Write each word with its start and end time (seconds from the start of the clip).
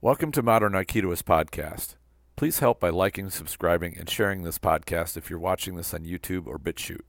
Welcome 0.00 0.30
to 0.30 0.42
Modern 0.44 0.74
Aikidoist 0.74 1.24
podcast. 1.24 1.96
Please 2.36 2.60
help 2.60 2.78
by 2.78 2.88
liking, 2.88 3.30
subscribing, 3.30 3.98
and 3.98 4.08
sharing 4.08 4.44
this 4.44 4.56
podcast 4.56 5.16
if 5.16 5.28
you're 5.28 5.40
watching 5.40 5.74
this 5.74 5.92
on 5.92 6.04
YouTube 6.04 6.46
or 6.46 6.56
BitChute. 6.56 7.00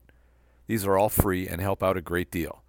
These 0.66 0.84
are 0.84 0.98
all 0.98 1.08
free 1.08 1.46
and 1.46 1.60
help 1.60 1.84
out 1.84 1.96
a 1.96 2.02
great 2.02 2.32
deal. 2.32 2.64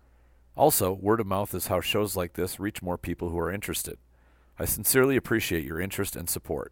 Also, 0.55 0.91
word 0.91 1.21
of 1.21 1.25
mouth 1.25 1.55
is 1.55 1.67
how 1.67 1.81
shows 1.81 2.15
like 2.15 2.33
this 2.33 2.59
reach 2.59 2.83
more 2.83 2.99
people 2.99 3.29
who 3.29 3.39
are 3.39 3.51
interested. 3.51 3.97
I 4.59 4.65
sincerely 4.65 5.15
appreciate 5.15 5.63
your 5.63 5.81
interest 5.81 6.15
and 6.15 6.29
support. 6.29 6.71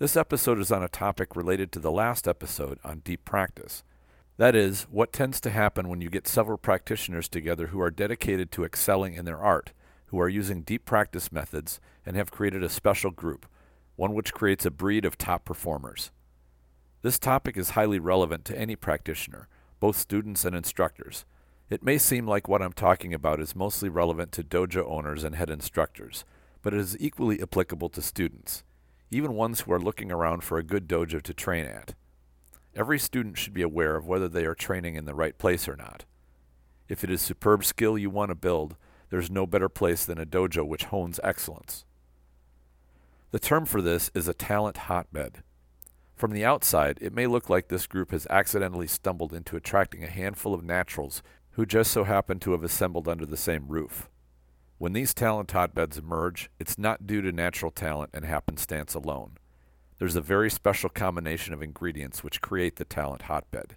This 0.00 0.16
episode 0.16 0.58
is 0.58 0.72
on 0.72 0.82
a 0.82 0.88
topic 0.88 1.36
related 1.36 1.70
to 1.70 1.78
the 1.78 1.92
last 1.92 2.26
episode 2.26 2.80
on 2.82 3.02
deep 3.04 3.24
practice. 3.24 3.84
That 4.38 4.56
is, 4.56 4.88
what 4.90 5.12
tends 5.12 5.40
to 5.42 5.50
happen 5.50 5.86
when 5.86 6.00
you 6.00 6.10
get 6.10 6.26
several 6.26 6.58
practitioners 6.58 7.28
together 7.28 7.68
who 7.68 7.80
are 7.80 7.92
dedicated 7.92 8.50
to 8.50 8.64
excelling 8.64 9.14
in 9.14 9.24
their 9.24 9.38
art, 9.38 9.70
who 10.14 10.20
are 10.20 10.28
using 10.28 10.62
deep 10.62 10.84
practice 10.84 11.32
methods, 11.32 11.80
and 12.06 12.14
have 12.14 12.30
created 12.30 12.62
a 12.62 12.68
special 12.68 13.10
group, 13.10 13.46
one 13.96 14.14
which 14.14 14.32
creates 14.32 14.64
a 14.64 14.70
breed 14.70 15.04
of 15.04 15.18
top 15.18 15.44
performers. 15.44 16.12
This 17.02 17.18
topic 17.18 17.56
is 17.56 17.70
highly 17.70 17.98
relevant 17.98 18.44
to 18.44 18.56
any 18.56 18.76
practitioner, 18.76 19.48
both 19.80 19.96
students 19.96 20.44
and 20.44 20.54
instructors. 20.54 21.24
It 21.68 21.82
may 21.82 21.98
seem 21.98 22.28
like 22.28 22.46
what 22.46 22.62
I'm 22.62 22.72
talking 22.72 23.12
about 23.12 23.40
is 23.40 23.56
mostly 23.56 23.88
relevant 23.88 24.30
to 24.32 24.44
dojo 24.44 24.88
owners 24.88 25.24
and 25.24 25.34
head 25.34 25.50
instructors, 25.50 26.24
but 26.62 26.72
it 26.72 26.78
is 26.78 26.96
equally 27.00 27.42
applicable 27.42 27.88
to 27.88 28.00
students, 28.00 28.62
even 29.10 29.34
ones 29.34 29.62
who 29.62 29.72
are 29.72 29.80
looking 29.80 30.12
around 30.12 30.44
for 30.44 30.58
a 30.58 30.62
good 30.62 30.86
dojo 30.86 31.20
to 31.22 31.34
train 31.34 31.64
at. 31.64 31.96
Every 32.76 33.00
student 33.00 33.36
should 33.36 33.52
be 33.52 33.62
aware 33.62 33.96
of 33.96 34.06
whether 34.06 34.28
they 34.28 34.44
are 34.44 34.54
training 34.54 34.94
in 34.94 35.06
the 35.06 35.14
right 35.14 35.36
place 35.36 35.66
or 35.66 35.74
not. 35.74 36.04
If 36.88 37.02
it 37.02 37.10
is 37.10 37.20
superb 37.20 37.64
skill 37.64 37.98
you 37.98 38.10
want 38.10 38.28
to 38.28 38.36
build, 38.36 38.76
there's 39.14 39.30
no 39.30 39.46
better 39.46 39.68
place 39.68 40.04
than 40.04 40.18
a 40.18 40.26
dojo 40.26 40.66
which 40.66 40.86
hones 40.86 41.20
excellence. 41.22 41.84
The 43.30 43.38
term 43.38 43.64
for 43.64 43.80
this 43.80 44.10
is 44.12 44.26
a 44.26 44.34
talent 44.34 44.76
hotbed. 44.76 45.44
From 46.16 46.32
the 46.32 46.44
outside, 46.44 46.98
it 47.00 47.14
may 47.14 47.28
look 47.28 47.48
like 47.48 47.68
this 47.68 47.86
group 47.86 48.10
has 48.10 48.26
accidentally 48.28 48.88
stumbled 48.88 49.32
into 49.32 49.54
attracting 49.54 50.02
a 50.02 50.08
handful 50.10 50.52
of 50.52 50.64
naturals 50.64 51.22
who 51.52 51.64
just 51.64 51.92
so 51.92 52.02
happen 52.02 52.40
to 52.40 52.50
have 52.50 52.64
assembled 52.64 53.06
under 53.06 53.24
the 53.24 53.36
same 53.36 53.68
roof. 53.68 54.10
When 54.78 54.94
these 54.94 55.14
talent 55.14 55.52
hotbeds 55.52 55.96
emerge, 55.96 56.50
it's 56.58 56.76
not 56.76 57.06
due 57.06 57.22
to 57.22 57.30
natural 57.30 57.70
talent 57.70 58.10
and 58.12 58.24
happenstance 58.24 58.94
alone. 58.94 59.38
There's 59.98 60.16
a 60.16 60.20
very 60.20 60.50
special 60.50 60.90
combination 60.90 61.54
of 61.54 61.62
ingredients 61.62 62.24
which 62.24 62.40
create 62.40 62.78
the 62.78 62.84
talent 62.84 63.22
hotbed. 63.22 63.76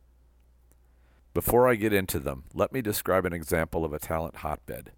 Before 1.36 1.68
I 1.68 1.76
get 1.76 1.94
into 1.94 2.18
them, 2.18 2.46
let 2.56 2.74
me 2.74 2.82
describe 2.82 3.28
an 3.28 3.34
example 3.34 3.86
of 3.86 3.94
a 3.94 4.00
talent 4.00 4.38
hotbed. 4.38 4.94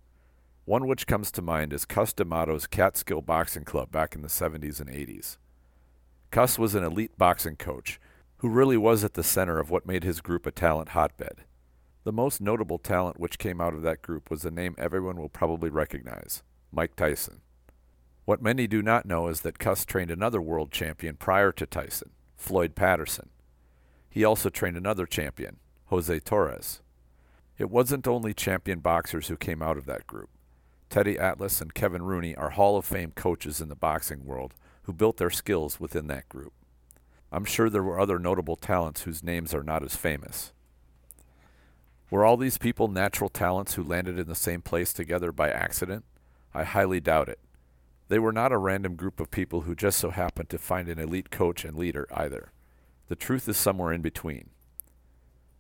One 0.70 0.86
which 0.86 1.08
comes 1.08 1.32
to 1.32 1.42
mind 1.42 1.74
is 1.74 1.84
Cus 1.84 2.14
D'Amato's 2.14 2.68
Catskill 2.68 3.24
Boxing 3.24 3.64
Club 3.64 3.92
back 3.92 4.14
in 4.14 4.22
the 4.22 4.28
70s 4.28 4.80
and 4.80 4.88
80s. 4.88 5.38
Cus 6.30 6.60
was 6.60 6.76
an 6.76 6.84
elite 6.84 7.18
boxing 7.18 7.56
coach 7.56 8.00
who 8.38 8.50
really 8.50 8.78
was 8.78 9.04
at 9.04 9.16
the 9.16 9.24
center 9.24 9.58
of 9.58 9.72
what 9.72 9.88
made 9.88 10.04
his 10.04 10.22
group 10.22 10.46
a 10.46 10.52
talent 10.52 10.90
hotbed. 10.90 11.44
The 12.04 12.12
most 12.12 12.40
notable 12.40 12.78
talent 12.78 13.20
which 13.20 13.40
came 13.40 13.60
out 13.60 13.74
of 13.74 13.82
that 13.82 14.04
group 14.04 14.30
was 14.30 14.46
a 14.46 14.52
name 14.52 14.76
everyone 14.78 15.18
will 15.18 15.28
probably 15.28 15.72
recognize 15.72 16.44
Mike 16.72 16.96
Tyson. 16.96 17.42
What 18.26 18.44
many 18.44 18.68
do 18.68 18.84
not 18.84 19.08
know 19.08 19.28
is 19.28 19.42
that 19.42 19.58
Cus 19.58 19.86
trained 19.86 20.12
another 20.12 20.40
world 20.40 20.72
champion 20.72 21.16
prior 21.16 21.52
to 21.52 21.66
Tyson, 21.66 22.12
Floyd 22.38 22.76
Patterson. 22.76 23.30
He 24.08 24.24
also 24.24 24.50
trained 24.50 24.78
another 24.78 25.08
champion, 25.08 25.58
Jose 25.86 26.20
Torres. 26.20 26.84
It 27.58 27.72
wasn't 27.72 28.08
only 28.08 28.36
champion 28.36 28.82
boxers 28.82 29.30
who 29.30 29.36
came 29.36 29.64
out 29.64 29.80
of 29.80 29.88
that 29.88 30.06
group. 30.06 30.30
Teddy 30.90 31.20
Atlas 31.20 31.62
and 31.62 31.74
Kevin 31.74 32.02
Rooney 32.02 32.36
are 32.36 32.50
Hall 32.50 32.76
of 32.76 32.84
Fame 32.84 33.12
coaches 33.12 33.62
in 33.62 33.70
the 33.70 33.76
boxing 33.76 34.26
world 34.26 34.56
who 34.84 34.94
built 34.94 35.18
their 35.18 35.30
skills 35.30 35.80
within 35.80 36.08
that 36.08 36.28
group. 36.30 36.54
I'm 37.32 37.46
sure 37.46 37.70
there 37.70 37.84
were 37.84 38.00
other 38.00 38.18
notable 38.18 38.56
talents 38.56 39.04
whose 39.04 39.24
names 39.24 39.54
are 39.54 39.62
not 39.62 39.84
as 39.84 39.96
famous. 39.96 40.52
Were 42.10 42.26
all 42.26 42.38
these 42.38 42.58
people 42.58 42.88
natural 42.88 43.30
talents 43.30 43.76
who 43.76 43.84
landed 43.84 44.18
in 44.18 44.28
the 44.28 44.34
same 44.34 44.64
place 44.64 44.92
together 44.92 45.32
by 45.32 45.52
accident? 45.52 46.06
I 46.56 46.64
highly 46.64 47.00
doubt 47.00 47.30
it. 47.30 47.40
They 48.08 48.18
were 48.18 48.34
not 48.34 48.52
a 48.52 48.58
random 48.58 48.96
group 48.96 49.20
of 49.20 49.30
people 49.30 49.62
who 49.62 49.76
just 49.76 50.00
so 50.00 50.10
happened 50.10 50.50
to 50.50 50.58
find 50.58 50.90
an 50.90 50.98
elite 50.98 51.30
coach 51.30 51.64
and 51.64 51.78
leader 51.78 52.08
either. 52.12 52.52
The 53.10 53.16
truth 53.16 53.48
is 53.48 53.58
somewhere 53.58 53.94
in 53.94 54.02
between. 54.02 54.50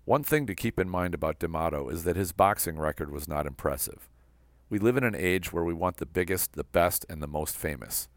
One 0.05 0.23
thing 0.23 0.47
to 0.47 0.55
keep 0.55 0.79
in 0.79 0.89
mind 0.89 1.13
about 1.13 1.37
D'Amato 1.37 1.87
is 1.89 2.03
that 2.03 2.15
his 2.15 2.31
boxing 2.31 2.79
record 2.79 3.11
was 3.11 3.27
not 3.27 3.45
impressive. 3.45 4.09
We 4.71 4.77
live 4.77 4.97
in 4.97 5.03
an 5.03 5.15
age 5.15 5.51
where 5.51 5.63
we 5.63 5.73
want 5.73 5.97
the 5.97 6.05
biggest, 6.05 6.53
the 6.53 6.63
best, 6.63 7.03
and 7.09 7.23
the 7.23 7.27
most 7.27 7.57
famous. 7.57 8.07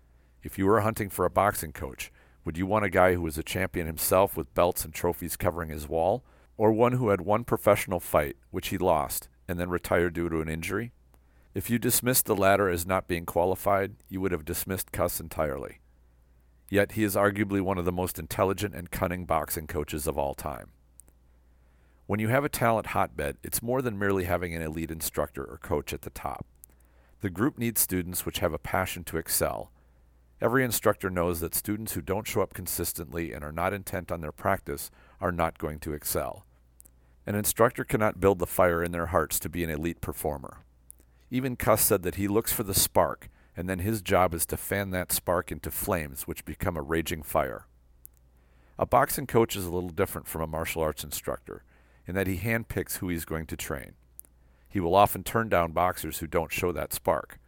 If 0.42 0.58
you 0.58 0.66
were 0.66 0.82
hunting 0.82 1.08
for 1.08 1.24
a 1.24 1.30
boxing 1.30 1.72
coach, 1.72 2.12
would 2.44 2.58
you 2.58 2.66
want 2.66 2.84
a 2.84 2.90
guy 2.90 3.14
who 3.14 3.22
was 3.22 3.38
a 3.38 3.42
champion 3.42 3.86
himself 3.86 4.36
with 4.36 4.52
belts 4.52 4.84
and 4.84 4.92
trophies 4.92 5.34
covering 5.34 5.70
his 5.70 5.88
wall, 5.88 6.22
or 6.58 6.70
one 6.70 6.92
who 6.92 7.08
had 7.08 7.22
one 7.22 7.44
professional 7.44 8.00
fight, 8.00 8.36
which 8.50 8.68
he 8.68 8.76
lost, 8.76 9.30
and 9.48 9.58
then 9.58 9.70
retired 9.70 10.12
due 10.12 10.28
to 10.28 10.42
an 10.42 10.50
injury? 10.50 10.92
If 11.54 11.70
you 11.70 11.78
dismissed 11.78 12.26
the 12.26 12.36
latter 12.36 12.68
as 12.68 12.86
not 12.86 13.08
being 13.08 13.24
qualified, 13.24 13.94
you 14.10 14.20
would 14.20 14.32
have 14.32 14.44
dismissed 14.44 14.92
Cus 14.92 15.20
entirely. 15.20 15.78
Yet 16.68 16.92
he 16.92 17.02
is 17.02 17.16
arguably 17.16 17.62
one 17.62 17.78
of 17.78 17.86
the 17.86 17.92
most 17.92 18.18
intelligent 18.18 18.74
and 18.74 18.90
cunning 18.90 19.24
boxing 19.24 19.66
coaches 19.66 20.06
of 20.06 20.18
all 20.18 20.34
time. 20.34 20.72
When 22.12 22.20
you 22.20 22.28
have 22.28 22.44
a 22.44 22.50
talent 22.50 22.88
hotbed, 22.88 23.38
it's 23.42 23.62
more 23.62 23.80
than 23.80 23.98
merely 23.98 24.24
having 24.24 24.54
an 24.54 24.60
elite 24.60 24.90
instructor 24.90 25.44
or 25.44 25.56
coach 25.56 25.94
at 25.94 26.02
the 26.02 26.10
top. 26.10 26.44
The 27.22 27.30
group 27.30 27.56
needs 27.56 27.80
students 27.80 28.26
which 28.26 28.40
have 28.40 28.52
a 28.52 28.58
passion 28.58 29.02
to 29.04 29.16
excel. 29.16 29.72
Every 30.38 30.62
instructor 30.62 31.08
knows 31.08 31.40
that 31.40 31.54
students 31.54 31.94
who 31.94 32.02
don't 32.02 32.26
show 32.26 32.42
up 32.42 32.52
consistently 32.52 33.32
and 33.32 33.42
are 33.42 33.50
not 33.50 33.72
intent 33.72 34.12
on 34.12 34.20
their 34.20 34.30
practice 34.30 34.90
are 35.22 35.32
not 35.32 35.56
going 35.56 35.78
to 35.78 35.94
excel. 35.94 36.44
An 37.26 37.34
instructor 37.34 37.82
cannot 37.82 38.20
build 38.20 38.40
the 38.40 38.46
fire 38.46 38.84
in 38.84 38.92
their 38.92 39.06
hearts 39.06 39.40
to 39.40 39.48
be 39.48 39.64
an 39.64 39.70
elite 39.70 40.02
performer. 40.02 40.58
Even 41.30 41.56
Cus 41.56 41.80
said 41.80 42.02
that 42.02 42.16
he 42.16 42.28
looks 42.28 42.52
for 42.52 42.62
the 42.62 42.74
spark, 42.74 43.30
and 43.56 43.70
then 43.70 43.78
his 43.78 44.02
job 44.02 44.34
is 44.34 44.44
to 44.44 44.58
fan 44.58 44.90
that 44.90 45.12
spark 45.12 45.50
into 45.50 45.70
flames 45.70 46.24
which 46.24 46.44
become 46.44 46.76
a 46.76 46.82
raging 46.82 47.22
fire. 47.22 47.68
A 48.78 48.84
boxing 48.84 49.26
coach 49.26 49.56
is 49.56 49.64
a 49.64 49.70
little 49.70 49.88
different 49.88 50.26
from 50.26 50.42
a 50.42 50.46
martial 50.46 50.82
arts 50.82 51.04
instructor 51.04 51.62
in 52.06 52.14
that 52.14 52.26
he 52.26 52.38
handpicks 52.38 52.98
who 52.98 53.08
he's 53.08 53.24
going 53.24 53.46
to 53.46 53.56
train. 53.56 53.92
He 54.68 54.80
will 54.80 54.94
often 54.94 55.22
turn 55.22 55.48
down 55.48 55.72
boxers 55.72 56.18
who 56.18 56.26
don't 56.26 56.52
show 56.52 56.72
that 56.72 56.92
spark. 56.92 57.38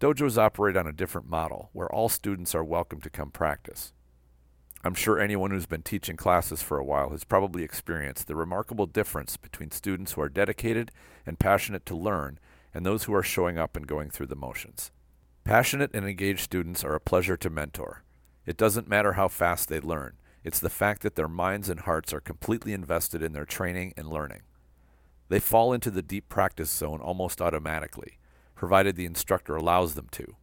Dojos 0.00 0.36
operate 0.36 0.76
on 0.76 0.86
a 0.86 0.92
different 0.92 1.28
model, 1.28 1.70
where 1.72 1.90
all 1.90 2.08
students 2.08 2.54
are 2.54 2.64
welcome 2.64 3.00
to 3.00 3.10
come 3.10 3.30
practice. 3.30 3.92
I'm 4.82 4.94
sure 4.94 5.18
anyone 5.18 5.50
who's 5.50 5.64
been 5.64 5.82
teaching 5.82 6.16
classes 6.16 6.60
for 6.60 6.76
a 6.76 6.84
while 6.84 7.10
has 7.10 7.24
probably 7.24 7.62
experienced 7.62 8.26
the 8.26 8.36
remarkable 8.36 8.86
difference 8.86 9.38
between 9.38 9.70
students 9.70 10.12
who 10.12 10.20
are 10.20 10.28
dedicated 10.28 10.90
and 11.24 11.38
passionate 11.38 11.86
to 11.86 11.96
learn 11.96 12.38
and 12.74 12.84
those 12.84 13.04
who 13.04 13.14
are 13.14 13.22
showing 13.22 13.56
up 13.56 13.76
and 13.76 13.86
going 13.86 14.10
through 14.10 14.26
the 14.26 14.36
motions. 14.36 14.90
Passionate 15.44 15.94
and 15.94 16.06
engaged 16.06 16.40
students 16.40 16.84
are 16.84 16.94
a 16.94 17.00
pleasure 17.00 17.36
to 17.36 17.48
mentor. 17.48 18.02
It 18.44 18.58
doesn't 18.58 18.88
matter 18.88 19.12
how 19.12 19.28
fast 19.28 19.68
they 19.68 19.80
learn, 19.80 20.14
it's 20.44 20.60
the 20.60 20.70
fact 20.70 21.02
that 21.02 21.16
their 21.16 21.28
minds 21.28 21.70
and 21.70 21.80
hearts 21.80 22.12
are 22.12 22.20
completely 22.20 22.74
invested 22.74 23.22
in 23.22 23.32
their 23.32 23.46
training 23.46 23.94
and 23.96 24.08
learning. 24.08 24.42
They 25.28 25.40
fall 25.40 25.72
into 25.72 25.90
the 25.90 26.02
deep 26.02 26.28
practice 26.28 26.70
zone 26.70 27.00
almost 27.00 27.40
automatically, 27.40 28.18
provided 28.54 28.94
the 28.94 29.06
instructor 29.06 29.56
allows 29.56 29.94
them 29.94 30.08
to. 30.12 30.36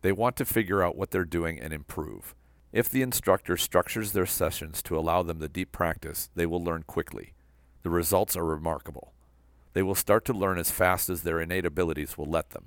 They 0.00 0.12
want 0.12 0.36
to 0.36 0.44
figure 0.44 0.82
out 0.82 0.96
what 0.96 1.10
they're 1.10 1.24
doing 1.24 1.60
and 1.60 1.72
improve. 1.72 2.34
If 2.72 2.88
the 2.88 3.02
instructor 3.02 3.56
structures 3.56 4.12
their 4.12 4.26
sessions 4.26 4.82
to 4.84 4.98
allow 4.98 5.22
them 5.22 5.38
the 5.38 5.48
deep 5.48 5.72
practice, 5.72 6.30
they 6.34 6.46
will 6.46 6.62
learn 6.62 6.84
quickly. 6.84 7.34
The 7.82 7.90
results 7.90 8.36
are 8.36 8.44
remarkable. 8.44 9.12
They 9.74 9.82
will 9.82 9.94
start 9.94 10.24
to 10.26 10.32
learn 10.32 10.58
as 10.58 10.70
fast 10.70 11.08
as 11.08 11.22
their 11.22 11.40
innate 11.40 11.66
abilities 11.66 12.16
will 12.16 12.26
let 12.26 12.50
them. 12.50 12.66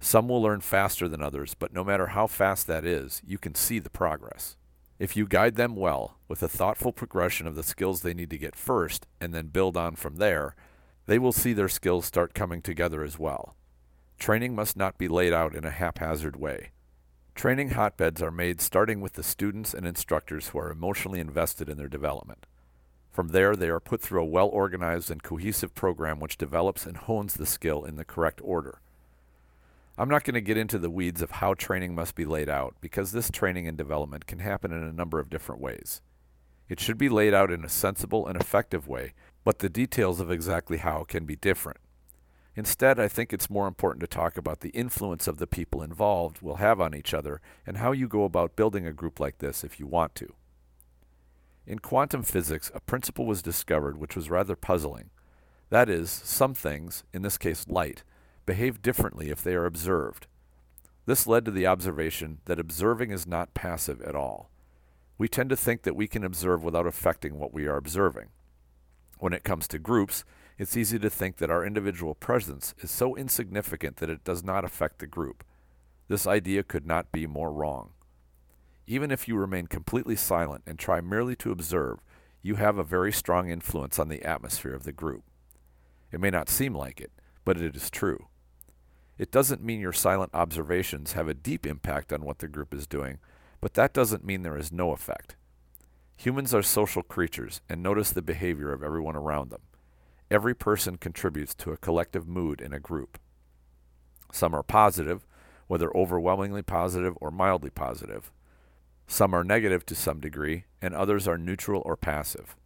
Some 0.00 0.28
will 0.28 0.40
learn 0.40 0.60
faster 0.60 1.08
than 1.08 1.22
others, 1.22 1.54
but 1.54 1.74
no 1.74 1.84
matter 1.84 2.08
how 2.08 2.26
fast 2.26 2.66
that 2.66 2.86
is, 2.86 3.20
you 3.26 3.36
can 3.36 3.54
see 3.54 3.78
the 3.78 3.90
progress. 3.90 4.56
If 5.00 5.16
you 5.16 5.26
guide 5.26 5.54
them 5.54 5.76
well, 5.76 6.18
with 6.28 6.42
a 6.42 6.48
thoughtful 6.48 6.92
progression 6.92 7.46
of 7.46 7.54
the 7.54 7.62
skills 7.62 8.02
they 8.02 8.12
need 8.12 8.28
to 8.28 8.36
get 8.36 8.54
first, 8.54 9.06
and 9.18 9.32
then 9.32 9.46
build 9.46 9.74
on 9.74 9.96
from 9.96 10.16
there, 10.16 10.54
they 11.06 11.18
will 11.18 11.32
see 11.32 11.54
their 11.54 11.70
skills 11.70 12.04
start 12.04 12.34
coming 12.34 12.60
together 12.60 13.02
as 13.02 13.18
well. 13.18 13.56
Training 14.18 14.54
must 14.54 14.76
not 14.76 14.98
be 14.98 15.08
laid 15.08 15.32
out 15.32 15.54
in 15.54 15.64
a 15.64 15.70
haphazard 15.70 16.36
way. 16.36 16.72
Training 17.34 17.70
hotbeds 17.70 18.20
are 18.20 18.30
made 18.30 18.60
starting 18.60 19.00
with 19.00 19.14
the 19.14 19.22
students 19.22 19.72
and 19.72 19.86
instructors 19.86 20.48
who 20.48 20.58
are 20.58 20.70
emotionally 20.70 21.18
invested 21.18 21.70
in 21.70 21.78
their 21.78 21.88
development. 21.88 22.44
From 23.10 23.28
there, 23.28 23.56
they 23.56 23.70
are 23.70 23.80
put 23.80 24.02
through 24.02 24.20
a 24.20 24.26
well 24.26 24.48
organized 24.48 25.10
and 25.10 25.22
cohesive 25.22 25.74
program 25.74 26.20
which 26.20 26.36
develops 26.36 26.84
and 26.84 26.98
hones 26.98 27.34
the 27.34 27.46
skill 27.46 27.86
in 27.86 27.96
the 27.96 28.04
correct 28.04 28.42
order. 28.44 28.82
I'm 30.00 30.08
not 30.08 30.24
going 30.24 30.32
to 30.32 30.40
get 30.40 30.56
into 30.56 30.78
the 30.78 30.88
weeds 30.88 31.20
of 31.20 31.30
how 31.30 31.52
training 31.52 31.94
must 31.94 32.14
be 32.14 32.24
laid 32.24 32.48
out 32.48 32.74
because 32.80 33.12
this 33.12 33.30
training 33.30 33.68
and 33.68 33.76
development 33.76 34.26
can 34.26 34.38
happen 34.38 34.72
in 34.72 34.82
a 34.82 34.94
number 34.94 35.20
of 35.20 35.28
different 35.28 35.60
ways. 35.60 36.00
It 36.70 36.80
should 36.80 36.96
be 36.96 37.10
laid 37.10 37.34
out 37.34 37.50
in 37.50 37.66
a 37.66 37.68
sensible 37.68 38.26
and 38.26 38.40
effective 38.40 38.88
way, 38.88 39.12
but 39.44 39.58
the 39.58 39.68
details 39.68 40.18
of 40.18 40.30
exactly 40.30 40.78
how 40.78 41.04
can 41.04 41.26
be 41.26 41.36
different. 41.36 41.80
Instead, 42.56 42.98
I 42.98 43.08
think 43.08 43.30
it's 43.30 43.50
more 43.50 43.68
important 43.68 44.00
to 44.00 44.06
talk 44.06 44.38
about 44.38 44.60
the 44.60 44.70
influence 44.70 45.28
of 45.28 45.36
the 45.36 45.46
people 45.46 45.82
involved 45.82 46.40
will 46.40 46.56
have 46.56 46.80
on 46.80 46.94
each 46.94 47.12
other 47.12 47.42
and 47.66 47.76
how 47.76 47.92
you 47.92 48.08
go 48.08 48.24
about 48.24 48.56
building 48.56 48.86
a 48.86 48.94
group 48.94 49.20
like 49.20 49.36
this 49.36 49.62
if 49.62 49.78
you 49.78 49.86
want 49.86 50.14
to. 50.14 50.32
In 51.66 51.78
quantum 51.78 52.22
physics, 52.22 52.72
a 52.74 52.80
principle 52.80 53.26
was 53.26 53.42
discovered 53.42 53.98
which 53.98 54.16
was 54.16 54.30
rather 54.30 54.56
puzzling. 54.56 55.10
That 55.68 55.90
is, 55.90 56.10
some 56.10 56.54
things, 56.54 57.04
in 57.12 57.20
this 57.20 57.36
case 57.36 57.68
light, 57.68 58.02
behave 58.50 58.82
differently 58.82 59.30
if 59.30 59.44
they 59.44 59.54
are 59.54 59.64
observed. 59.64 60.26
This 61.06 61.24
led 61.24 61.44
to 61.44 61.52
the 61.52 61.68
observation 61.68 62.38
that 62.46 62.58
observing 62.58 63.12
is 63.12 63.24
not 63.24 63.54
passive 63.54 64.02
at 64.02 64.16
all. 64.16 64.50
We 65.18 65.28
tend 65.28 65.50
to 65.50 65.56
think 65.56 65.82
that 65.82 65.94
we 65.94 66.08
can 66.08 66.24
observe 66.24 66.64
without 66.64 66.84
affecting 66.84 67.38
what 67.38 67.54
we 67.54 67.68
are 67.68 67.76
observing. 67.76 68.30
When 69.20 69.32
it 69.32 69.44
comes 69.44 69.68
to 69.68 69.78
groups, 69.78 70.24
it's 70.58 70.76
easy 70.76 70.98
to 70.98 71.08
think 71.08 71.36
that 71.36 71.50
our 71.52 71.64
individual 71.64 72.16
presence 72.16 72.74
is 72.80 72.90
so 72.90 73.14
insignificant 73.14 73.98
that 73.98 74.10
it 74.10 74.24
does 74.24 74.42
not 74.42 74.64
affect 74.64 74.98
the 74.98 75.06
group. 75.06 75.44
This 76.08 76.26
idea 76.26 76.64
could 76.64 76.84
not 76.84 77.12
be 77.12 77.28
more 77.28 77.52
wrong. 77.52 77.90
Even 78.84 79.12
if 79.12 79.28
you 79.28 79.36
remain 79.36 79.68
completely 79.68 80.16
silent 80.16 80.64
and 80.66 80.76
try 80.76 81.00
merely 81.00 81.36
to 81.36 81.52
observe, 81.52 82.00
you 82.42 82.56
have 82.56 82.78
a 82.78 82.82
very 82.82 83.12
strong 83.12 83.48
influence 83.48 83.96
on 84.00 84.08
the 84.08 84.24
atmosphere 84.24 84.74
of 84.74 84.82
the 84.82 84.90
group. 84.90 85.22
It 86.10 86.18
may 86.18 86.30
not 86.30 86.48
seem 86.48 86.74
like 86.74 87.00
it, 87.00 87.12
but 87.44 87.56
it 87.56 87.76
is 87.76 87.90
true. 87.90 88.26
It 89.20 89.30
doesn't 89.30 89.62
mean 89.62 89.80
your 89.80 89.92
silent 89.92 90.30
observations 90.32 91.12
have 91.12 91.28
a 91.28 91.34
deep 91.34 91.66
impact 91.66 92.10
on 92.10 92.24
what 92.24 92.38
the 92.38 92.48
group 92.48 92.72
is 92.72 92.86
doing, 92.86 93.18
but 93.60 93.74
that 93.74 93.92
doesn't 93.92 94.24
mean 94.24 94.40
there 94.40 94.56
is 94.56 94.72
no 94.72 94.92
effect. 94.92 95.36
Humans 96.16 96.54
are 96.54 96.62
social 96.62 97.02
creatures 97.02 97.60
and 97.68 97.82
notice 97.82 98.12
the 98.12 98.22
behavior 98.22 98.72
of 98.72 98.82
everyone 98.82 99.16
around 99.16 99.50
them. 99.50 99.60
Every 100.30 100.54
person 100.54 100.96
contributes 100.96 101.54
to 101.56 101.70
a 101.70 101.76
collective 101.76 102.26
mood 102.26 102.62
in 102.62 102.72
a 102.72 102.80
group. 102.80 103.18
Some 104.32 104.54
are 104.54 104.62
positive, 104.62 105.26
whether 105.66 105.94
overwhelmingly 105.94 106.62
positive 106.62 107.12
or 107.20 107.30
mildly 107.30 107.68
positive. 107.68 108.32
Some 109.06 109.34
are 109.34 109.44
negative 109.44 109.84
to 109.84 109.94
some 109.94 110.20
degree, 110.20 110.64
and 110.80 110.94
others 110.94 111.28
are 111.28 111.36
neutral 111.36 111.82
or 111.84 111.98
passive. 111.98 112.56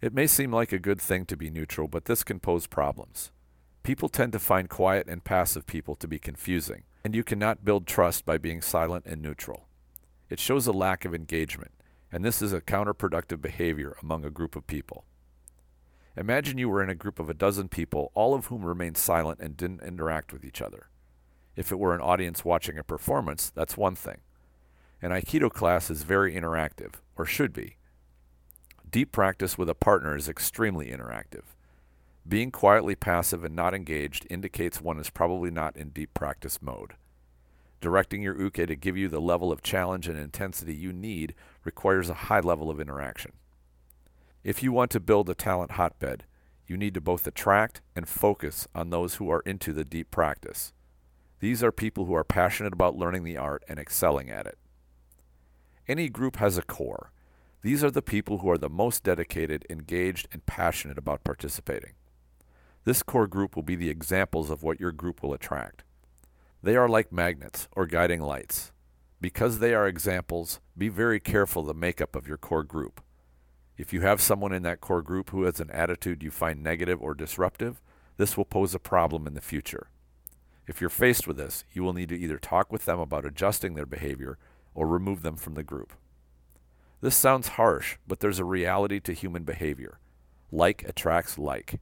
It 0.00 0.14
may 0.14 0.28
seem 0.28 0.52
like 0.52 0.70
a 0.70 0.78
good 0.78 1.00
thing 1.00 1.26
to 1.26 1.36
be 1.36 1.50
neutral, 1.50 1.88
but 1.88 2.04
this 2.04 2.22
can 2.22 2.38
pose 2.38 2.68
problems. 2.68 3.32
People 3.82 4.08
tend 4.08 4.32
to 4.32 4.38
find 4.38 4.68
quiet 4.68 5.08
and 5.08 5.24
passive 5.24 5.66
people 5.66 5.96
to 5.96 6.08
be 6.08 6.18
confusing, 6.18 6.82
and 7.02 7.14
you 7.14 7.24
cannot 7.24 7.64
build 7.64 7.86
trust 7.86 8.26
by 8.26 8.36
being 8.36 8.60
silent 8.60 9.06
and 9.06 9.22
neutral. 9.22 9.66
It 10.28 10.38
shows 10.38 10.66
a 10.66 10.72
lack 10.72 11.04
of 11.04 11.14
engagement, 11.14 11.72
and 12.12 12.24
this 12.24 12.42
is 12.42 12.52
a 12.52 12.60
counterproductive 12.60 13.40
behavior 13.40 13.96
among 14.02 14.24
a 14.24 14.30
group 14.30 14.54
of 14.54 14.66
people. 14.66 15.04
Imagine 16.16 16.58
you 16.58 16.68
were 16.68 16.82
in 16.82 16.90
a 16.90 16.94
group 16.94 17.18
of 17.18 17.30
a 17.30 17.34
dozen 17.34 17.68
people, 17.68 18.10
all 18.14 18.34
of 18.34 18.46
whom 18.46 18.64
remained 18.64 18.98
silent 18.98 19.40
and 19.40 19.56
didn't 19.56 19.82
interact 19.82 20.32
with 20.32 20.44
each 20.44 20.60
other. 20.60 20.88
If 21.56 21.72
it 21.72 21.78
were 21.78 21.94
an 21.94 22.00
audience 22.00 22.44
watching 22.44 22.78
a 22.78 22.84
performance, 22.84 23.50
that's 23.50 23.76
one 23.76 23.94
thing. 23.94 24.18
An 25.00 25.10
Aikido 25.10 25.50
class 25.50 25.90
is 25.90 26.02
very 26.02 26.34
interactive, 26.34 26.94
or 27.16 27.24
should 27.24 27.52
be. 27.52 27.76
Deep 28.90 29.12
practice 29.12 29.56
with 29.56 29.68
a 29.68 29.74
partner 29.74 30.16
is 30.16 30.28
extremely 30.28 30.90
interactive. 30.90 31.44
Being 32.30 32.52
quietly 32.52 32.94
passive 32.94 33.42
and 33.42 33.56
not 33.56 33.74
engaged 33.74 34.24
indicates 34.30 34.80
one 34.80 35.00
is 35.00 35.10
probably 35.10 35.50
not 35.50 35.76
in 35.76 35.88
deep 35.88 36.14
practice 36.14 36.62
mode. 36.62 36.92
Directing 37.80 38.22
your 38.22 38.40
uke 38.40 38.54
to 38.68 38.76
give 38.76 38.96
you 38.96 39.08
the 39.08 39.20
level 39.20 39.50
of 39.50 39.64
challenge 39.64 40.06
and 40.06 40.16
intensity 40.16 40.72
you 40.72 40.92
need 40.92 41.34
requires 41.64 42.08
a 42.08 42.30
high 42.30 42.38
level 42.38 42.70
of 42.70 42.78
interaction. 42.78 43.32
If 44.44 44.62
you 44.62 44.70
want 44.70 44.92
to 44.92 45.00
build 45.00 45.28
a 45.28 45.34
talent 45.34 45.72
hotbed, 45.72 46.24
you 46.68 46.76
need 46.76 46.94
to 46.94 47.00
both 47.00 47.26
attract 47.26 47.80
and 47.96 48.08
focus 48.08 48.68
on 48.76 48.90
those 48.90 49.16
who 49.16 49.28
are 49.28 49.42
into 49.44 49.72
the 49.72 49.84
deep 49.84 50.12
practice. 50.12 50.72
These 51.40 51.64
are 51.64 51.72
people 51.72 52.04
who 52.04 52.14
are 52.14 52.22
passionate 52.22 52.72
about 52.72 52.94
learning 52.94 53.24
the 53.24 53.38
art 53.38 53.64
and 53.68 53.80
excelling 53.80 54.30
at 54.30 54.46
it. 54.46 54.56
Any 55.88 56.08
group 56.08 56.36
has 56.36 56.56
a 56.56 56.62
core. 56.62 57.10
These 57.62 57.82
are 57.82 57.90
the 57.90 58.02
people 58.02 58.38
who 58.38 58.50
are 58.50 58.58
the 58.58 58.70
most 58.70 59.02
dedicated, 59.02 59.66
engaged, 59.68 60.28
and 60.30 60.46
passionate 60.46 60.96
about 60.96 61.24
participating. 61.24 61.94
This 62.84 63.02
core 63.02 63.26
group 63.26 63.56
will 63.56 63.62
be 63.62 63.76
the 63.76 63.90
examples 63.90 64.50
of 64.50 64.62
what 64.62 64.80
your 64.80 64.92
group 64.92 65.22
will 65.22 65.34
attract. 65.34 65.84
They 66.62 66.76
are 66.76 66.88
like 66.88 67.12
magnets 67.12 67.68
or 67.72 67.86
guiding 67.86 68.20
lights. 68.20 68.72
Because 69.20 69.58
they 69.58 69.74
are 69.74 69.86
examples, 69.86 70.60
be 70.76 70.88
very 70.88 71.20
careful 71.20 71.62
the 71.62 71.74
makeup 71.74 72.16
of 72.16 72.26
your 72.26 72.38
core 72.38 72.64
group. 72.64 73.02
If 73.76 73.92
you 73.92 74.00
have 74.00 74.20
someone 74.20 74.52
in 74.52 74.62
that 74.62 74.80
core 74.80 75.02
group 75.02 75.30
who 75.30 75.44
has 75.44 75.60
an 75.60 75.70
attitude 75.70 76.22
you 76.22 76.30
find 76.30 76.62
negative 76.62 77.02
or 77.02 77.14
disruptive, 77.14 77.82
this 78.16 78.36
will 78.36 78.44
pose 78.44 78.74
a 78.74 78.78
problem 78.78 79.26
in 79.26 79.34
the 79.34 79.40
future. 79.40 79.88
If 80.66 80.80
you're 80.80 80.90
faced 80.90 81.26
with 81.26 81.36
this, 81.36 81.64
you 81.72 81.82
will 81.82 81.92
need 81.92 82.10
to 82.10 82.18
either 82.18 82.38
talk 82.38 82.72
with 82.72 82.84
them 82.84 82.98
about 82.98 83.26
adjusting 83.26 83.74
their 83.74 83.86
behavior 83.86 84.38
or 84.74 84.86
remove 84.86 85.22
them 85.22 85.36
from 85.36 85.54
the 85.54 85.62
group. 85.62 85.92
This 87.00 87.16
sounds 87.16 87.48
harsh, 87.48 87.96
but 88.06 88.20
there's 88.20 88.38
a 88.38 88.44
reality 88.44 89.00
to 89.00 89.12
human 89.12 89.44
behavior. 89.44 89.98
Like 90.52 90.84
attracts 90.84 91.38
like. 91.38 91.80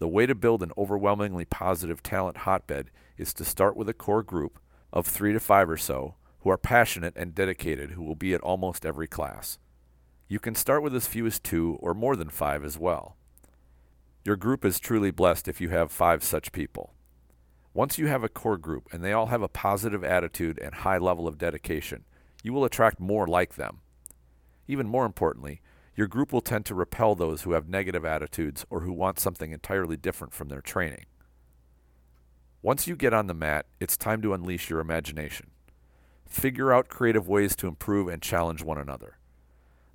The 0.00 0.08
way 0.08 0.24
to 0.24 0.34
build 0.34 0.62
an 0.62 0.72
overwhelmingly 0.78 1.44
positive 1.44 2.02
talent 2.02 2.38
hotbed 2.38 2.90
is 3.18 3.34
to 3.34 3.44
start 3.44 3.76
with 3.76 3.86
a 3.86 3.94
core 3.94 4.22
group 4.22 4.58
of 4.94 5.06
three 5.06 5.34
to 5.34 5.40
five 5.40 5.68
or 5.68 5.76
so 5.76 6.14
who 6.40 6.48
are 6.48 6.56
passionate 6.56 7.12
and 7.16 7.34
dedicated 7.34 7.90
who 7.90 8.02
will 8.02 8.16
be 8.16 8.32
at 8.32 8.40
almost 8.40 8.86
every 8.86 9.06
class. 9.06 9.58
You 10.26 10.38
can 10.38 10.54
start 10.54 10.82
with 10.82 10.94
as 10.94 11.06
few 11.06 11.26
as 11.26 11.38
two 11.38 11.76
or 11.82 11.92
more 11.92 12.16
than 12.16 12.30
five 12.30 12.64
as 12.64 12.78
well. 12.78 13.16
Your 14.24 14.36
group 14.36 14.64
is 14.64 14.80
truly 14.80 15.10
blessed 15.10 15.48
if 15.48 15.60
you 15.60 15.68
have 15.68 15.92
five 15.92 16.24
such 16.24 16.50
people. 16.50 16.94
Once 17.74 17.98
you 17.98 18.06
have 18.06 18.24
a 18.24 18.28
core 18.30 18.56
group 18.56 18.88
and 18.92 19.04
they 19.04 19.12
all 19.12 19.26
have 19.26 19.42
a 19.42 19.48
positive 19.48 20.02
attitude 20.02 20.58
and 20.60 20.76
high 20.76 20.98
level 20.98 21.28
of 21.28 21.36
dedication, 21.36 22.04
you 22.42 22.54
will 22.54 22.64
attract 22.64 23.00
more 23.00 23.26
like 23.26 23.56
them. 23.56 23.80
Even 24.66 24.88
more 24.88 25.04
importantly, 25.04 25.60
your 26.00 26.08
group 26.08 26.32
will 26.32 26.40
tend 26.40 26.64
to 26.64 26.74
repel 26.74 27.14
those 27.14 27.42
who 27.42 27.52
have 27.52 27.68
negative 27.68 28.06
attitudes 28.06 28.64
or 28.70 28.80
who 28.80 28.90
want 28.90 29.18
something 29.18 29.52
entirely 29.52 29.98
different 29.98 30.32
from 30.32 30.48
their 30.48 30.62
training. 30.62 31.04
Once 32.62 32.86
you 32.86 32.96
get 32.96 33.12
on 33.12 33.26
the 33.26 33.34
mat, 33.34 33.66
it's 33.80 33.98
time 33.98 34.22
to 34.22 34.32
unleash 34.32 34.70
your 34.70 34.80
imagination. 34.80 35.50
Figure 36.26 36.72
out 36.72 36.88
creative 36.88 37.28
ways 37.28 37.54
to 37.54 37.68
improve 37.68 38.08
and 38.08 38.22
challenge 38.22 38.64
one 38.64 38.78
another. 38.78 39.18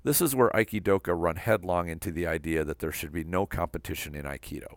This 0.04 0.20
is 0.20 0.36
where 0.36 0.50
Aikidoka 0.50 1.12
run 1.12 1.34
headlong 1.34 1.88
into 1.88 2.12
the 2.12 2.28
idea 2.28 2.62
that 2.62 2.78
there 2.78 2.92
should 2.92 3.12
be 3.12 3.24
no 3.24 3.44
competition 3.44 4.14
in 4.14 4.26
Aikido. 4.26 4.76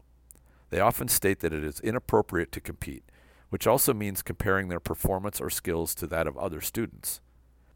They 0.72 0.80
often 0.80 1.10
state 1.10 1.42
that 1.42 1.54
it 1.54 1.64
is 1.64 1.80
inappropriate 1.80 2.52
to 2.54 2.60
compete, 2.60 3.04
which 3.50 3.68
also 3.68 3.94
means 3.94 4.24
comparing 4.24 4.70
their 4.70 4.80
performance 4.80 5.40
or 5.40 5.52
skills 5.52 5.94
to 5.94 6.08
that 6.08 6.26
of 6.26 6.36
other 6.40 6.60
students. 6.60 7.22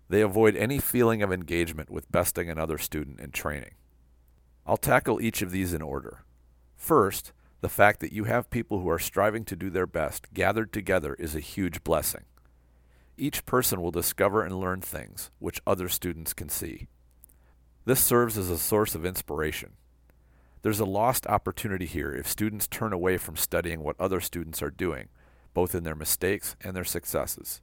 They 0.10 0.22
avoid 0.22 0.56
any 0.56 0.80
feeling 0.80 1.22
of 1.22 1.32
engagement 1.32 1.90
with 1.90 2.12
besting 2.12 2.50
another 2.50 2.78
student 2.78 3.20
in 3.20 3.32
training. 3.32 3.76
I'll 4.66 4.78
tackle 4.78 5.22
each 5.22 5.42
of 5.42 5.52
these 5.52 5.74
in 5.74 5.82
order. 5.82 6.24
First, 6.76 7.34
the 7.62 7.70
fact 7.70 8.00
that 8.02 8.14
you 8.14 8.26
have 8.26 8.50
people 8.50 8.80
who 8.80 8.90
are 8.90 9.00
striving 9.00 9.46
to 9.46 9.56
do 9.56 9.70
their 9.70 9.88
best 9.88 10.34
gathered 10.34 10.74
together 10.74 11.14
is 11.16 11.36
a 11.36 11.40
huge 11.40 11.84
blessing. 11.84 12.24
Each 13.18 13.46
person 13.46 13.82
will 13.82 13.92
discover 13.92 14.44
and 14.44 14.60
learn 14.60 14.82
things 14.82 15.32
which 15.40 15.62
other 15.66 15.88
students 15.88 16.34
can 16.34 16.50
see. 16.50 16.88
This 17.86 18.04
serves 18.04 18.38
as 18.38 18.50
a 18.50 18.58
source 18.58 18.96
of 18.96 19.06
inspiration. 19.06 19.74
There's 20.62 20.80
a 20.80 20.86
lost 20.86 21.28
opportunity 21.28 21.86
here 21.86 22.14
if 22.14 22.28
students 22.28 22.68
turn 22.68 22.94
away 22.94 23.18
from 23.18 23.36
studying 23.36 23.82
what 23.82 24.00
other 24.00 24.22
students 24.22 24.62
are 24.62 24.72
doing, 24.72 25.10
both 25.54 25.76
in 25.76 25.84
their 25.84 25.96
mistakes 25.96 26.56
and 26.62 26.76
their 26.76 26.86
successes. 26.86 27.62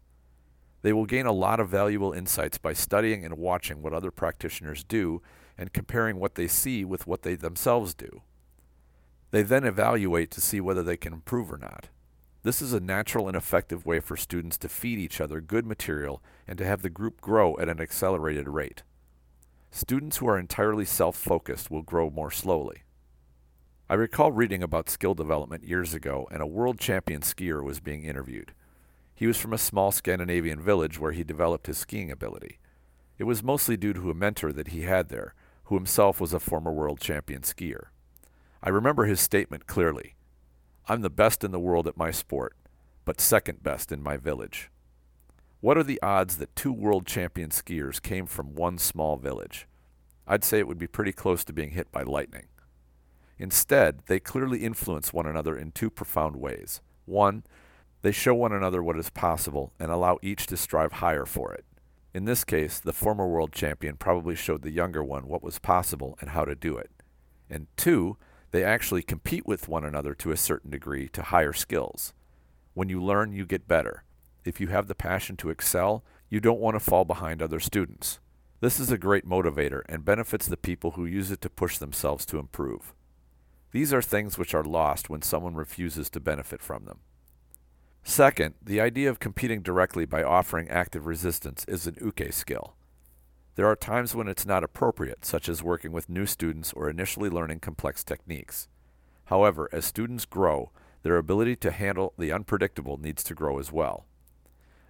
They 0.83 0.93
will 0.93 1.07
gain 1.07 1.27
a 1.27 1.33
lot 1.33 1.61
of 1.61 1.69
valuable 1.69 2.13
insights 2.13 2.59
by 2.59 2.73
studying 2.73 3.25
and 3.25 3.37
watching 3.37 3.83
what 3.83 3.93
other 3.93 4.11
practitioners 4.11 4.83
do 4.85 5.21
and 5.59 5.73
comparing 5.73 6.19
what 6.19 6.37
they 6.37 6.49
see 6.49 6.85
with 6.85 7.07
what 7.07 7.23
they 7.23 7.35
themselves 7.35 7.95
do. 7.95 8.23
They 9.31 9.43
then 9.43 9.65
evaluate 9.65 10.31
to 10.33 10.41
see 10.41 10.61
whether 10.61 10.83
they 10.83 10.97
can 10.97 11.13
improve 11.13 11.53
or 11.53 11.59
not. 11.59 11.89
This 12.43 12.63
is 12.63 12.73
a 12.73 12.81
natural 12.81 13.29
and 13.29 13.37
effective 13.37 13.85
way 13.85 14.01
for 14.01 14.17
students 14.17 14.57
to 14.59 14.69
feed 14.69 14.99
each 14.99 15.21
other 15.21 15.43
good 15.43 15.67
material 15.67 16.23
and 16.49 16.57
to 16.59 16.65
have 16.65 16.81
the 16.81 16.89
group 16.89 17.21
grow 17.21 17.57
at 17.59 17.69
an 17.69 17.81
accelerated 17.81 18.49
rate. 18.49 18.83
Students 19.71 20.17
who 20.17 20.29
are 20.29 20.39
entirely 20.39 20.87
self-focused 20.87 21.71
will 21.71 21.83
grow 21.83 22.09
more 22.09 22.31
slowly. 22.31 22.83
I 23.91 23.95
recall 23.95 24.33
reading 24.33 24.63
about 24.63 24.89
skill 24.89 25.15
development 25.15 25.65
years 25.65 25.93
ago 25.93 26.27
and 26.33 26.41
a 26.41 26.47
world 26.47 26.81
champion 26.81 27.21
skier 27.21 27.63
was 27.63 27.79
being 27.79 28.05
interviewed. 28.05 28.53
He 29.21 29.27
was 29.27 29.37
from 29.37 29.53
a 29.53 29.59
small 29.59 29.93
Scandinavian 29.93 30.63
village 30.63 30.99
where 30.99 31.13
he 31.13 31.25
developed 31.25 31.67
his 31.67 31.77
skiing 31.77 32.11
ability. 32.11 32.59
It 33.19 33.25
was 33.25 33.43
mostly 33.43 33.77
due 33.77 33.93
to 33.93 34.11
a 34.11 34.15
mentor 34.15 34.51
that 34.51 34.69
he 34.69 34.81
had 34.81 35.11
there, 35.11 35.35
who 35.65 35.75
himself 35.75 36.23
was 36.23 36.33
a 36.33 36.41
former 36.41 36.73
world 36.73 37.03
champion 37.03 37.43
skier. 37.43 37.89
I 38.63 38.71
remember 38.71 39.05
his 39.05 39.21
statement 39.21 39.67
clearly. 39.67 40.15
I'm 40.89 41.03
the 41.03 41.11
best 41.11 41.45
in 41.45 41.51
the 41.51 41.61
world 41.61 41.87
at 41.87 41.99
my 41.99 42.11
sport, 42.11 42.57
but 43.05 43.21
second 43.21 43.63
best 43.63 43.93
in 43.93 44.03
my 44.03 44.17
village. 44.17 44.71
What 45.61 45.77
are 45.77 45.85
the 45.85 46.01
odds 46.01 46.39
that 46.39 46.57
two 46.57 46.73
world 46.73 47.07
champion 47.07 47.51
skiers 47.51 48.01
came 48.01 48.25
from 48.25 48.55
one 48.55 48.79
small 48.79 49.19
village? 49.19 49.69
I'd 50.27 50.45
say 50.45 50.61
it 50.61 50.67
would 50.67 50.79
be 50.79 50.87
pretty 50.87 51.13
close 51.13 51.45
to 51.45 51.53
being 51.53 51.73
hit 51.73 51.93
by 51.93 52.05
lightning. 52.05 52.47
Instead, 53.39 54.01
they 54.07 54.19
clearly 54.19 54.65
influence 54.65 55.13
one 55.13 55.27
another 55.27 55.59
in 55.59 55.73
two 55.73 55.91
profound 55.91 56.37
ways. 56.37 56.81
One, 57.05 57.43
they 58.03 58.13
show 58.13 58.35
one 58.35 58.53
another 58.53 58.83
what 58.83 58.99
is 58.99 59.11
possible 59.11 59.73
and 59.79 59.91
allow 59.91 60.19
each 60.23 60.47
to 60.47 60.57
strive 60.57 60.93
higher 60.95 61.27
for 61.27 61.53
it. 61.53 61.65
In 62.13 62.25
this 62.25 62.45
case, 62.45 62.81
the 62.81 62.93
former 62.93 63.29
world 63.29 63.53
champion 63.53 63.97
probably 63.97 64.35
showed 64.35 64.63
the 64.63 64.71
younger 64.71 65.05
one 65.05 65.29
what 65.29 65.43
was 65.43 65.59
possible 65.59 66.17
and 66.21 66.31
how 66.31 66.45
to 66.45 66.55
do 66.55 66.77
it. 66.77 66.91
And 67.49 67.67
two, 67.77 68.17
they 68.51 68.65
actually 68.65 69.03
compete 69.03 69.47
with 69.47 69.69
one 69.69 69.85
another 69.85 70.15
to 70.15 70.33
a 70.33 70.37
certain 70.37 70.71
degree 70.71 71.09
to 71.11 71.23
higher 71.23 71.53
skills. 71.53 72.13
When 72.75 72.89
you 72.89 73.03
learn, 73.03 73.33
you 73.33 73.47
get 73.47 73.69
better. 73.69 74.05
If 74.45 74.61
you 74.61 74.69
have 74.69 74.89
the 74.89 74.95
passion 74.95 75.37
to 75.39 75.51
excel, 75.51 76.03
you 76.29 76.41
don't 76.41 76.61
want 76.61 76.75
to 76.77 76.81
fall 76.81 77.05
behind 77.05 77.43
other 77.43 77.61
students. 77.61 78.19
This 78.61 78.81
is 78.81 78.91
a 78.91 78.99
great 78.99 79.29
motivator 79.29 79.83
and 79.89 80.05
benefits 80.05 80.47
the 80.47 80.57
people 80.57 80.93
who 80.93 81.05
use 81.05 81.31
it 81.31 81.41
to 81.43 81.51
push 81.51 81.79
themselves 81.79 82.27
to 82.27 82.39
improve. 82.39 82.95
These 83.73 83.93
are 83.93 84.03
things 84.03 84.37
which 84.37 84.55
are 84.55 84.65
lost 84.65 85.09
when 85.09 85.23
someone 85.23 85.55
refuses 85.55 86.11
to 86.11 86.21
benefit 86.21 86.61
from 86.61 86.85
them. 86.85 87.01
Second, 88.03 88.55
the 88.63 88.81
idea 88.81 89.09
of 89.09 89.21
competing 89.21 89.63
directly 89.63 90.05
by 90.05 90.23
offering 90.23 90.69
active 90.69 91.07
resistance 91.07 91.65
is 91.69 91.87
an 91.87 91.97
uke 92.01 92.33
skill. 92.33 92.75
There 93.57 93.67
are 93.67 93.77
times 93.77 94.15
when 94.15 94.29
it's 94.29 94.47
not 94.47 94.65
appropriate, 94.65 95.25
such 95.25 95.49
as 95.49 95.63
working 95.63 95.93
with 95.93 96.09
new 96.09 96.27
students 96.27 96.73
or 96.73 96.89
initially 96.89 97.29
learning 97.29 97.61
complex 97.61 98.03
techniques. 98.03 98.69
However, 99.27 99.69
as 99.73 99.85
students 99.85 100.25
grow, 100.25 100.73
their 101.03 101.17
ability 101.17 101.57
to 101.57 101.71
handle 101.71 102.15
the 102.19 102.33
unpredictable 102.33 102.97
needs 102.97 103.23
to 103.25 103.35
grow 103.35 103.59
as 103.59 103.71
well. 103.71 104.07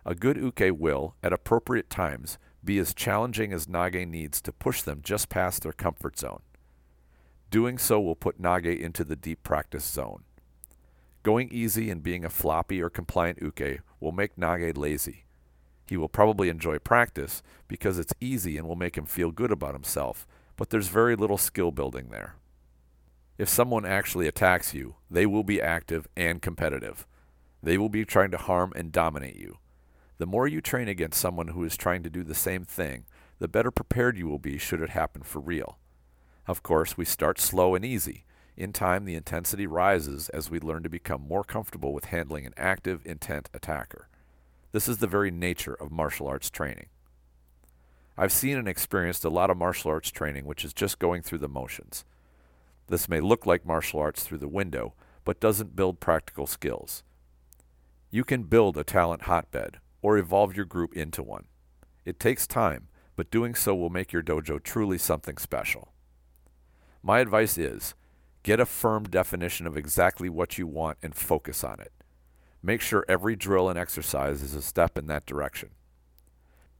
A 0.04 0.14
good 0.14 0.36
uke 0.36 0.78
will, 0.78 1.14
at 1.22 1.32
appropriate 1.32 1.90
times, 1.90 2.38
be 2.64 2.78
as 2.78 2.94
challenging 2.94 3.52
as 3.52 3.66
Nage 3.66 4.06
needs 4.08 4.40
to 4.42 4.52
push 4.52 4.82
them 4.82 5.00
just 5.02 5.28
past 5.28 5.62
their 5.62 5.72
comfort 5.72 6.18
zone. 6.18 6.42
Doing 7.50 7.78
so 7.78 8.00
will 8.00 8.16
put 8.16 8.40
Nage 8.40 8.78
into 8.78 9.04
the 9.04 9.16
deep 9.16 9.42
practice 9.42 9.84
zone. 9.84 10.22
Going 11.22 11.50
easy 11.52 11.90
and 11.90 12.02
being 12.02 12.24
a 12.24 12.30
floppy 12.30 12.82
or 12.82 12.88
compliant 12.88 13.42
uke 13.42 13.80
will 14.00 14.12
make 14.12 14.36
Nage 14.36 14.76
lazy. 14.76 15.24
He 15.86 15.96
will 15.96 16.08
probably 16.08 16.48
enjoy 16.48 16.78
practice 16.78 17.42
because 17.68 17.98
it's 17.98 18.14
easy 18.20 18.56
and 18.56 18.66
will 18.66 18.76
make 18.76 18.96
him 18.96 19.04
feel 19.04 19.30
good 19.30 19.52
about 19.52 19.74
himself, 19.74 20.26
but 20.56 20.70
there's 20.70 20.88
very 20.88 21.16
little 21.16 21.36
skill 21.36 21.72
building 21.72 22.08
there. 22.10 22.36
If 23.36 23.48
someone 23.48 23.84
actually 23.84 24.28
attacks 24.28 24.72
you, 24.72 24.96
they 25.10 25.26
will 25.26 25.44
be 25.44 25.60
active 25.60 26.06
and 26.16 26.40
competitive. 26.40 27.06
They 27.62 27.76
will 27.76 27.88
be 27.88 28.04
trying 28.04 28.30
to 28.30 28.36
harm 28.38 28.72
and 28.76 28.92
dominate 28.92 29.36
you. 29.36 29.58
The 30.18 30.26
more 30.26 30.46
you 30.46 30.60
train 30.60 30.88
against 30.88 31.20
someone 31.20 31.48
who 31.48 31.64
is 31.64 31.76
trying 31.76 32.02
to 32.02 32.10
do 32.10 32.22
the 32.22 32.34
same 32.34 32.64
thing, 32.64 33.04
the 33.38 33.48
better 33.48 33.70
prepared 33.70 34.16
you 34.16 34.28
will 34.28 34.38
be 34.38 34.58
should 34.58 34.80
it 34.82 34.90
happen 34.90 35.22
for 35.22 35.40
real. 35.40 35.78
Of 36.46 36.62
course, 36.62 36.96
we 36.96 37.04
start 37.04 37.40
slow 37.40 37.74
and 37.74 37.84
easy. 37.84 38.24
In 38.60 38.74
time, 38.74 39.06
the 39.06 39.14
intensity 39.14 39.66
rises 39.66 40.28
as 40.28 40.50
we 40.50 40.60
learn 40.60 40.82
to 40.82 40.90
become 40.90 41.26
more 41.26 41.42
comfortable 41.42 41.94
with 41.94 42.04
handling 42.04 42.44
an 42.44 42.52
active, 42.58 43.00
intent 43.06 43.48
attacker. 43.54 44.06
This 44.72 44.86
is 44.86 44.98
the 44.98 45.06
very 45.06 45.30
nature 45.30 45.72
of 45.72 45.90
martial 45.90 46.26
arts 46.26 46.50
training. 46.50 46.88
I've 48.18 48.32
seen 48.32 48.58
and 48.58 48.68
experienced 48.68 49.24
a 49.24 49.30
lot 49.30 49.48
of 49.48 49.56
martial 49.56 49.90
arts 49.90 50.10
training 50.10 50.44
which 50.44 50.62
is 50.62 50.74
just 50.74 50.98
going 50.98 51.22
through 51.22 51.38
the 51.38 51.48
motions. 51.48 52.04
This 52.88 53.08
may 53.08 53.18
look 53.18 53.46
like 53.46 53.64
martial 53.64 53.98
arts 53.98 54.24
through 54.24 54.40
the 54.40 54.46
window, 54.46 54.92
but 55.24 55.40
doesn't 55.40 55.74
build 55.74 55.98
practical 55.98 56.46
skills. 56.46 57.02
You 58.10 58.24
can 58.24 58.42
build 58.42 58.76
a 58.76 58.84
talent 58.84 59.22
hotbed 59.22 59.78
or 60.02 60.18
evolve 60.18 60.54
your 60.54 60.66
group 60.66 60.94
into 60.94 61.22
one. 61.22 61.46
It 62.04 62.20
takes 62.20 62.46
time, 62.46 62.88
but 63.16 63.30
doing 63.30 63.54
so 63.54 63.74
will 63.74 63.88
make 63.88 64.12
your 64.12 64.22
dojo 64.22 64.62
truly 64.62 64.98
something 64.98 65.38
special. 65.38 65.94
My 67.02 67.20
advice 67.20 67.56
is 67.56 67.94
get 68.42 68.60
a 68.60 68.66
firm 68.66 69.04
definition 69.04 69.66
of 69.66 69.76
exactly 69.76 70.28
what 70.28 70.58
you 70.58 70.66
want 70.66 70.98
and 71.02 71.14
focus 71.14 71.62
on 71.62 71.80
it. 71.80 71.92
Make 72.62 72.80
sure 72.80 73.04
every 73.08 73.36
drill 73.36 73.68
and 73.68 73.78
exercise 73.78 74.42
is 74.42 74.54
a 74.54 74.62
step 74.62 74.98
in 74.98 75.06
that 75.06 75.26
direction. 75.26 75.70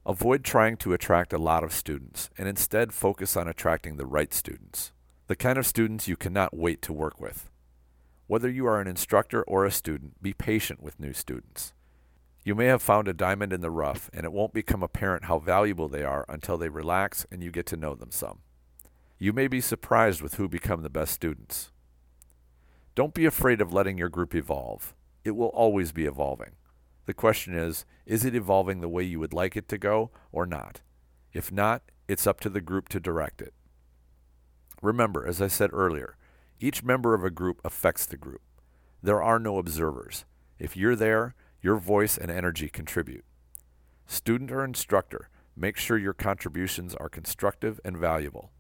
Avoid 0.07 0.45
trying 0.45 0.77
to 0.79 0.93
attract 0.93 1.33
a 1.33 1.39
lot 1.39 1.63
of 1.63 1.73
students 1.73 2.31
and 2.39 2.49
instead 2.49 2.93
focus 2.93 3.37
on 3.37 3.49
attracting 3.49 3.97
the 3.97 4.07
right 4.07 4.33
students, 4.33 4.93
the 5.27 5.37
kind 5.37 5.59
of 5.59 5.67
students 5.67 6.09
you 6.09 6.17
cannot 6.17 6.57
wait 6.57 6.81
to 6.83 6.93
work 6.93 7.21
with. 7.21 7.51
Whether 8.27 8.49
you 8.49 8.67
are 8.67 8.81
an 8.81 8.87
instructor 8.87 9.43
or 9.43 9.65
a 9.65 9.71
student, 9.71 10.23
be 10.23 10.33
patient 10.33 10.83
with 10.83 11.01
new 11.01 11.13
students. 11.13 11.75
You 12.45 12.55
may 12.55 12.67
have 12.67 12.81
found 12.81 13.09
a 13.09 13.13
diamond 13.13 13.53
in 13.53 13.61
the 13.61 13.71
rough, 13.71 14.09
and 14.15 14.25
it 14.25 14.33
won't 14.33 14.55
become 14.55 14.83
apparent 14.83 15.25
how 15.25 15.39
valuable 15.39 15.89
they 15.89 16.05
are 16.05 16.25
until 16.29 16.57
they 16.57 16.71
relax 16.71 17.27
and 17.31 17.43
you 17.43 17.51
get 17.51 17.67
to 17.67 17.77
know 17.77 17.95
them 17.95 18.11
some. 18.11 18.39
You 19.23 19.35
may 19.35 19.49
be 19.49 19.61
surprised 19.61 20.23
with 20.23 20.37
who 20.37 20.49
become 20.49 20.81
the 20.81 20.89
best 20.89 21.13
students. 21.13 21.71
Don't 22.95 23.13
be 23.13 23.27
afraid 23.27 23.61
of 23.61 23.71
letting 23.71 23.99
your 23.99 24.09
group 24.09 24.35
evolve. 24.35 24.95
It 25.25 25.33
will 25.33 25.49
always 25.49 25.93
be 25.93 26.07
evolving. 26.07 26.53
The 27.05 27.13
question 27.13 27.55
is, 27.55 27.85
is 28.07 28.25
it 28.25 28.35
evolving 28.35 28.81
the 28.81 28.89
way 28.89 29.03
you 29.03 29.21
would 29.21 29.35
like 29.35 29.59
it 29.59 29.69
to 29.69 29.77
go 29.77 30.11
or 30.33 30.47
not? 30.47 30.81
If 31.35 31.53
not, 31.53 31.83
it's 32.09 32.27
up 32.27 32.41
to 32.41 32.49
the 32.49 32.63
group 32.63 32.89
to 32.89 32.99
direct 32.99 33.43
it. 33.43 33.53
Remember, 34.81 35.27
as 35.27 35.43
I 35.43 35.49
said 35.49 35.69
earlier, 35.75 36.17
each 36.59 36.83
member 36.83 37.13
of 37.13 37.23
a 37.23 37.31
group 37.31 37.61
affects 37.63 38.07
the 38.07 38.17
group. 38.17 38.41
There 39.03 39.23
are 39.23 39.39
no 39.39 39.59
observers. 39.59 40.25
If 40.59 40.79
you're 40.79 40.97
there, 40.97 41.35
your 41.61 41.77
voice 41.77 42.17
and 42.17 42.31
energy 42.31 42.71
contribute. 42.71 43.27
Student 44.07 44.51
or 44.51 44.65
instructor, 44.65 45.29
make 45.55 45.77
sure 45.77 45.99
your 45.99 46.15
contributions 46.15 46.95
are 46.95 47.11
constructive 47.11 47.81
and 47.85 47.99
valuable. 47.99 48.51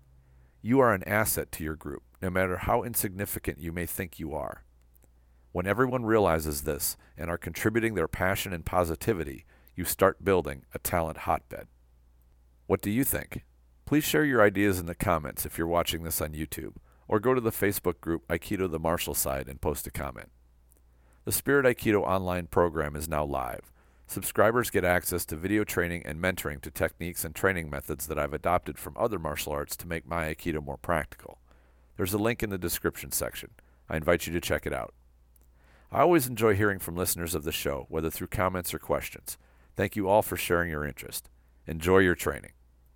You 0.62 0.80
are 0.80 0.92
an 0.92 1.04
asset 1.04 1.50
to 1.52 1.64
your 1.64 1.74
group, 1.74 2.02
no 2.20 2.28
matter 2.28 2.58
how 2.58 2.82
insignificant 2.82 3.58
you 3.60 3.72
may 3.72 3.86
think 3.86 4.18
you 4.18 4.34
are. 4.34 4.64
When 5.52 5.66
everyone 5.66 6.04
realizes 6.04 6.62
this 6.62 6.98
and 7.16 7.30
are 7.30 7.38
contributing 7.38 7.94
their 7.94 8.08
passion 8.08 8.52
and 8.52 8.64
positivity, 8.64 9.46
you 9.74 9.84
start 9.84 10.24
building 10.24 10.66
a 10.74 10.78
talent 10.78 11.18
hotbed. 11.18 11.66
What 12.66 12.82
do 12.82 12.90
you 12.90 13.04
think? 13.04 13.44
Please 13.86 14.04
share 14.04 14.24
your 14.24 14.42
ideas 14.42 14.78
in 14.78 14.84
the 14.84 14.94
comments 14.94 15.46
if 15.46 15.56
you're 15.56 15.66
watching 15.66 16.02
this 16.02 16.20
on 16.20 16.34
YouTube, 16.34 16.76
or 17.08 17.18
go 17.18 17.32
to 17.32 17.40
the 17.40 17.50
Facebook 17.50 18.00
group 18.00 18.28
Aikido 18.28 18.70
the 18.70 18.78
Martial 18.78 19.14
Side 19.14 19.48
and 19.48 19.60
post 19.62 19.86
a 19.86 19.90
comment. 19.90 20.30
The 21.24 21.32
Spirit 21.32 21.64
Aikido 21.64 22.02
online 22.02 22.46
program 22.46 22.94
is 22.94 23.08
now 23.08 23.24
live. 23.24 23.72
Subscribers 24.10 24.70
get 24.70 24.84
access 24.84 25.24
to 25.24 25.36
video 25.36 25.62
training 25.62 26.02
and 26.04 26.20
mentoring 26.20 26.60
to 26.62 26.70
techniques 26.72 27.24
and 27.24 27.32
training 27.32 27.70
methods 27.70 28.08
that 28.08 28.18
I've 28.18 28.32
adopted 28.32 28.76
from 28.76 28.96
other 28.98 29.20
martial 29.20 29.52
arts 29.52 29.76
to 29.76 29.86
make 29.86 30.04
my 30.04 30.34
Aikido 30.34 30.60
more 30.60 30.76
practical. 30.76 31.38
There's 31.96 32.12
a 32.12 32.18
link 32.18 32.42
in 32.42 32.50
the 32.50 32.58
description 32.58 33.12
section. 33.12 33.50
I 33.88 33.96
invite 33.96 34.26
you 34.26 34.32
to 34.32 34.40
check 34.40 34.66
it 34.66 34.72
out. 34.72 34.94
I 35.92 36.00
always 36.00 36.26
enjoy 36.26 36.56
hearing 36.56 36.80
from 36.80 36.96
listeners 36.96 37.36
of 37.36 37.44
the 37.44 37.52
show, 37.52 37.86
whether 37.88 38.10
through 38.10 38.26
comments 38.26 38.74
or 38.74 38.80
questions. 38.80 39.38
Thank 39.76 39.94
you 39.94 40.08
all 40.08 40.22
for 40.22 40.36
sharing 40.36 40.70
your 40.70 40.84
interest. 40.84 41.30
Enjoy 41.68 41.98
your 41.98 42.16
training. 42.16 42.50